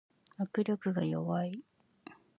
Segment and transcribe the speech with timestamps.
[0.39, 1.61] 握力が弱い